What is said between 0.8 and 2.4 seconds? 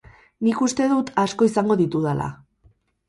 dut asko izango ditudala.